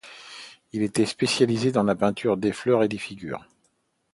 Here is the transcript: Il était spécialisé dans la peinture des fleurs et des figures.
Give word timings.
Il 0.71 0.81
était 0.81 1.05
spécialisé 1.05 1.71
dans 1.71 1.83
la 1.83 1.93
peinture 1.95 2.35
des 2.35 2.53
fleurs 2.53 2.81
et 2.81 2.87
des 2.87 2.97
figures. 2.97 3.45